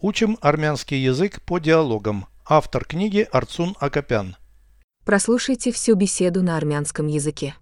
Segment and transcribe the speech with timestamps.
[0.00, 2.26] Учим армянский язык по диалогам.
[2.46, 4.36] Автор книги Арцун Акопян.
[5.04, 7.56] Прослушайте всю беседу на армянском языке.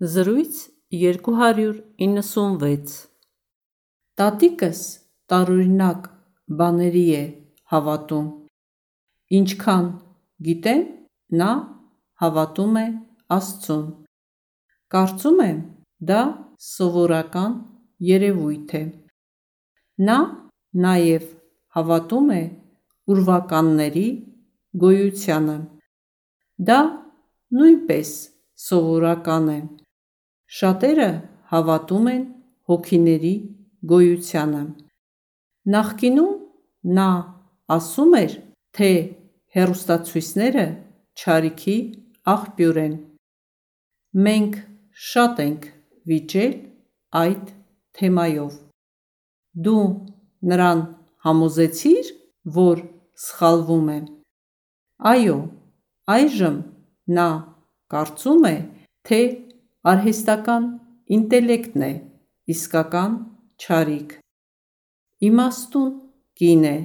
[0.00, 3.08] Զրույց 296
[4.16, 4.80] Տատիկս
[5.32, 6.00] տարօրինակ
[6.58, 7.22] բաների է
[7.72, 8.26] հավատում։
[9.38, 9.86] Ինչքան
[10.46, 10.82] գիտեմ,
[11.40, 11.50] նա
[12.22, 12.84] հավատում է
[13.36, 13.86] Աստծուն։
[14.92, 15.58] Կարծում եմ,
[16.10, 16.20] դա
[16.68, 17.52] սովորական
[18.12, 18.82] երևույթ է։
[20.06, 20.18] Նա
[20.86, 21.34] նաև
[21.76, 22.42] հավատում է
[23.12, 24.06] ուրվականների
[24.82, 25.56] գոյությանը։
[26.68, 26.78] Դա
[27.56, 28.12] նույնպես
[28.66, 29.58] սովորական է։
[30.58, 31.10] Շատերը
[31.52, 32.24] հավատում են
[32.70, 33.34] հոգիների
[33.92, 34.62] գոյությանը։
[35.76, 36.34] Նախկինում
[36.96, 37.10] նա
[37.76, 38.34] ասում էր,
[38.76, 38.90] թե
[39.56, 40.66] հեռուստացույցները
[41.20, 41.76] չարիքի
[42.32, 42.94] աղբյուր են։
[44.26, 44.58] Մենք
[45.12, 45.70] շատ ենք
[46.10, 46.52] վիճել
[47.20, 47.50] այդ
[47.98, 48.60] թեմայով։
[49.66, 49.84] Դու
[50.50, 50.80] նրան
[51.26, 52.10] համոզեցի՞ր,
[52.56, 52.82] որ
[53.26, 53.98] սխալվում է։
[55.12, 55.36] Այո,
[56.16, 56.58] այժմ
[57.18, 57.28] նա
[57.92, 58.56] կարծում է,
[59.06, 59.20] թե
[59.92, 60.68] արհեստական
[61.16, 61.92] ինտելեկտն է
[62.54, 63.16] իսկական
[63.62, 64.14] չարիք։
[65.26, 65.90] Իմաստուն
[66.40, 66.76] կին է։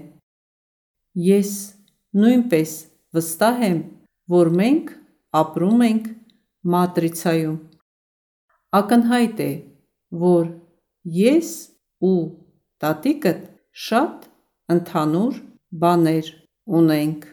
[1.28, 1.52] Ես
[2.22, 2.73] նույնպես
[3.16, 3.80] վստահ եմ,
[4.36, 4.92] որ մենք
[5.42, 6.09] ապրում ենք
[6.72, 7.58] Маտրիցայում։
[8.80, 9.52] Ակնհայտ է,
[10.23, 10.45] որ
[11.17, 11.50] ես
[12.08, 12.20] ու
[12.83, 13.42] տատիկդ
[13.88, 14.31] շատ
[14.73, 15.34] ընդհանուր
[15.83, 16.27] բաներ
[16.67, 17.27] ունենք։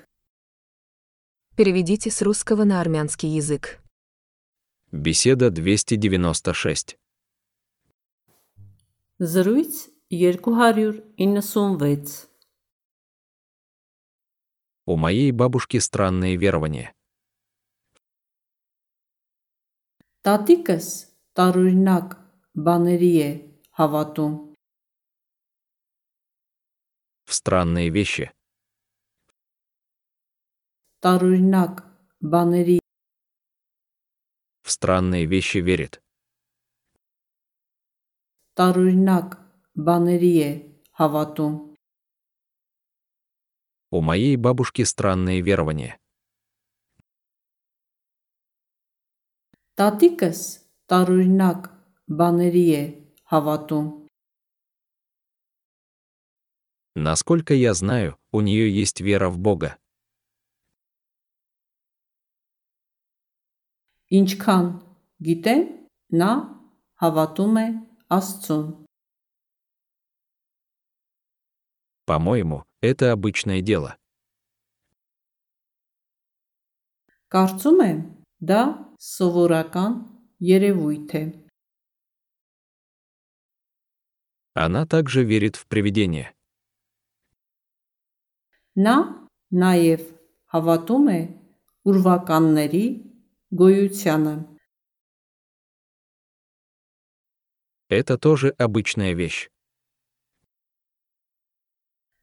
[1.56, 3.80] Переведите с русского на армянский язык.
[4.92, 6.98] Беседа 296.
[9.20, 12.30] Զրույց 296
[14.86, 16.94] У моей бабушки странные верования.
[20.24, 20.88] Տատիկս
[21.36, 22.16] տարօրինակ
[22.66, 23.30] բաների է
[23.80, 24.47] հավատում։
[27.28, 28.32] В странные вещи.
[31.04, 31.74] Տարօրինակ
[32.22, 32.80] բաների
[34.64, 36.04] В странные вещи верит.
[38.60, 39.28] տարօրինակ
[39.86, 40.50] բաների է
[41.00, 41.54] հավատում։
[43.94, 45.98] У моей бабушки странные верования.
[49.78, 50.40] Տատիկս
[50.90, 51.70] տարօրինակ
[52.20, 52.84] բաների է
[53.34, 53.88] հավատում։
[56.98, 59.78] Насколько я знаю, у нее есть вера в Бога.
[64.14, 64.66] Ինչքան
[65.26, 65.62] գիտեմ,
[66.22, 66.32] նա
[67.02, 67.68] հավատում է
[68.14, 68.86] Աստծուն։
[72.06, 73.98] По-моему, это обычное дело.
[77.34, 78.00] Կարծում եմ,
[78.50, 78.62] դա
[79.02, 79.94] սովորական
[80.46, 81.24] երևույթ է։
[84.54, 86.36] Она также верит в привидения.
[88.86, 88.96] Նա
[89.64, 90.04] նաև
[90.54, 91.22] հավատում է
[91.90, 92.86] ուրվականների
[93.62, 94.36] գոյությանը։
[97.90, 99.50] Это тоже обычная вещь.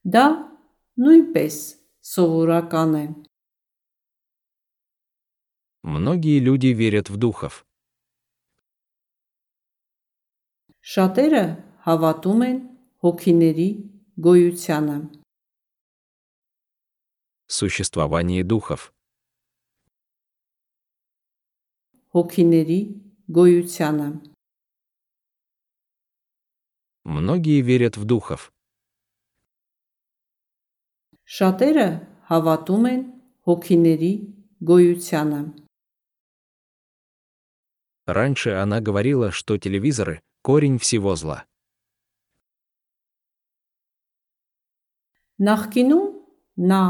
[0.02, 0.26] Դա
[0.98, 1.56] նույնպես
[2.12, 3.06] սովորական է։
[5.82, 7.64] Многие люди верят в духов.
[10.82, 11.44] Շատերը
[11.86, 12.58] հավատում են
[13.04, 13.70] հոգիների
[14.26, 14.96] գոյությանը։
[17.46, 18.92] Существование духов.
[22.14, 22.80] Հոգիների
[23.30, 24.08] գոյությանը։
[27.04, 28.52] Многие верят в духов.
[31.26, 31.88] Շատերը
[32.30, 33.02] հավատում են
[33.46, 34.12] հոգիների
[34.70, 35.40] գոյությանը։
[38.06, 41.46] Раньше она говорила, что телевизоры – корень всего зла.
[45.40, 46.08] Նախկինում
[46.70, 46.82] նա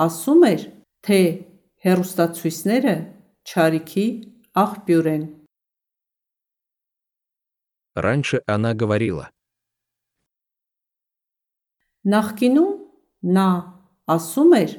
[0.00, 0.62] ասում էր,
[1.06, 1.18] թե
[1.84, 2.94] հեռուստացույցները
[3.46, 4.06] չարիքի
[4.64, 5.24] աղբյուր են։
[7.96, 9.32] Раньше она говорила,
[12.06, 12.74] Նախկինում
[13.36, 13.48] նա
[14.14, 14.72] ասում էր,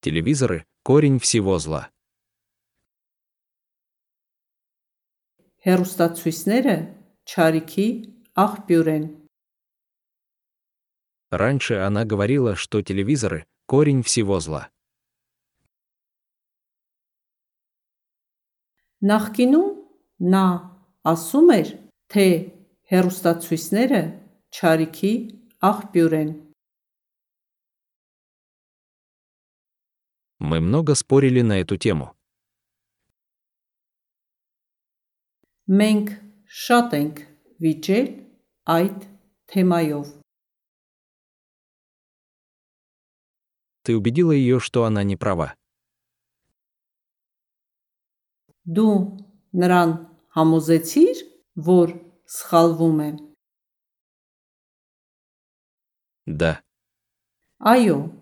[0.00, 1.92] телевизоры – корень всего зла.
[5.60, 6.74] հեռուստացույցները
[7.28, 7.86] չարիքի
[8.44, 9.04] աղբյուր են։
[11.34, 14.68] Раньше она говорила, что телевизоры – корень всего зла.
[19.00, 19.68] Նախկինում
[20.32, 20.46] նա
[21.08, 21.68] ասում էր,
[22.12, 22.24] թե
[22.92, 24.00] հեռուստացույցները
[24.52, 25.12] չարիքի
[25.70, 26.30] աղբյուր են։
[30.40, 32.12] Мы много спорили на эту тему.
[35.70, 36.08] Մենք
[36.66, 37.18] շատ ենք
[37.62, 38.06] վիճել
[38.76, 38.98] այդ
[39.52, 40.06] թեմայով։
[43.84, 45.54] Ты убедила ее, что она не права.
[48.70, 48.92] Դու
[49.56, 49.92] նրան
[50.36, 51.16] համոզեցիր,
[51.66, 51.88] որ
[52.30, 53.10] սխալվում է։
[56.26, 56.62] Да.
[57.58, 58.14] Այո,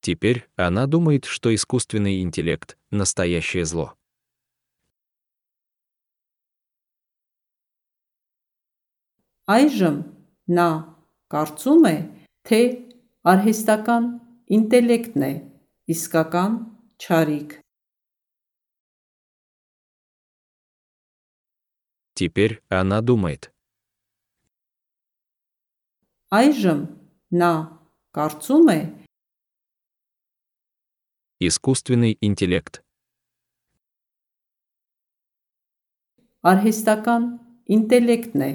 [0.00, 3.96] Теперь она думает, что искусственный интеллект – настоящее зло.
[9.50, 9.96] այժմ
[10.56, 10.68] նա
[11.34, 11.96] կարծում է,
[12.46, 12.60] թե
[13.32, 14.04] արհեստական
[14.56, 15.32] ինտելեկտն է
[15.94, 16.52] իսկական
[17.00, 17.58] չարիք։
[22.14, 23.48] Теперь она думает.
[26.30, 26.80] Այժմ
[27.40, 27.52] նա
[28.14, 28.80] կարծում է,
[31.40, 32.84] Искусственный интеллект.
[36.50, 37.24] արհեստական
[37.76, 38.52] ինտելեկտն է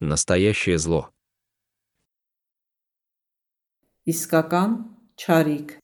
[0.00, 1.12] Настоящее зло.
[4.08, 4.70] իսկական
[5.18, 5.78] չարիք։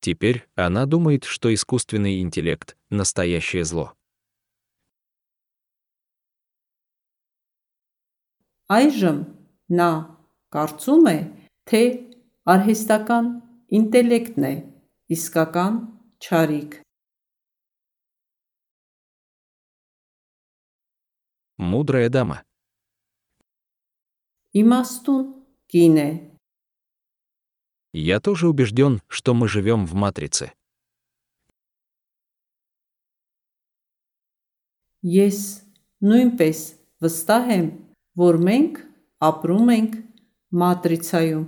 [0.00, 3.94] Теперь она думает, что искусственный интеллект – настоящее зло.
[8.68, 9.18] Այժմ
[9.76, 9.90] նա
[10.52, 11.18] կարծում է,
[11.68, 11.82] թե
[12.48, 13.26] արհեստական
[13.78, 14.54] ինտելեկտն է
[15.16, 15.74] իսկական
[16.24, 16.80] չարիք։
[21.60, 22.40] Мудрая дама.
[24.56, 25.37] Իմաստուն
[25.72, 26.10] կին է։
[27.92, 30.52] Я тоже убежден, что мы живем в матрице.
[35.04, 35.38] Ես
[36.00, 36.60] նույնպես
[37.04, 37.66] վստահ եմ,
[38.16, 38.78] որ մենք
[39.28, 39.98] ապրում ենք
[40.62, 41.44] մատրիցայում։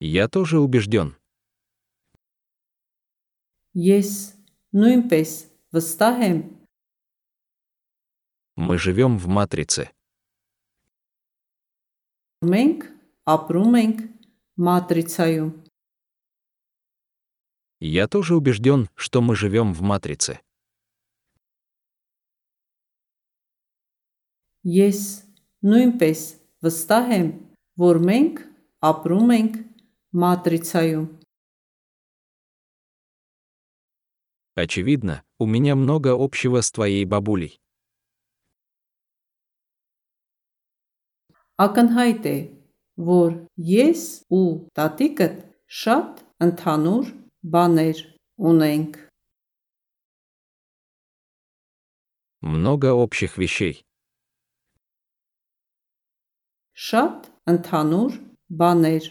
[0.00, 1.12] Я тоже убежден.
[3.76, 4.34] Ես
[4.72, 5.30] նույնպես
[5.76, 6.40] վստահ եմ,
[8.56, 9.90] Мы живем в матрице.
[12.42, 12.80] որ մենք
[13.30, 13.98] ապրում ենք
[14.58, 15.50] մատրիցայում։
[17.78, 20.40] Я тоже убежден, что мы живем в матрице.
[24.66, 25.22] Ես
[25.62, 26.20] նույնպես
[26.62, 27.30] վստահ եմ,
[27.78, 28.42] որ մենք
[28.82, 29.54] ապրում ենք
[30.10, 31.06] մատրիցայում։
[34.54, 37.60] Очевидно, у меня много общего с твоей бабулей.
[41.62, 42.38] Ակնհայտ է,
[42.96, 45.38] որ ես ու տատիկդ
[45.82, 47.06] շատ ընդհանուր
[47.54, 48.02] բաներ
[48.50, 48.98] ունենք։
[52.42, 53.84] Много общих вещей.
[56.74, 58.12] Շատ ընդհանուր
[58.50, 59.04] բաներ։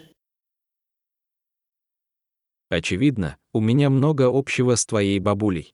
[2.71, 5.73] Очевидно, у меня много общего с твоей бабулей.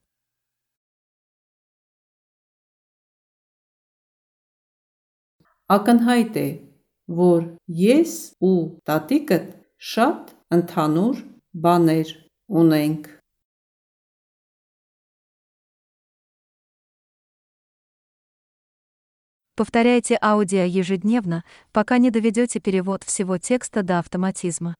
[5.71, 6.47] Ակնհայտ է,
[7.11, 9.51] որ ես ու տատիկդ
[9.91, 11.21] շատ ընդհանուր
[11.67, 12.15] բաներ
[12.47, 13.13] ունենք։
[19.57, 21.43] Повторяйте аудио ежедневно,
[21.73, 24.77] пока не доведете перевод всего текста до автоматизма.